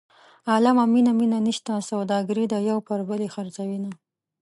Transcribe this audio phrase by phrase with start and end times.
[0.51, 3.91] عالمه مینه مینه نشته سوداګري ده یو پر بل یې خرڅوینه.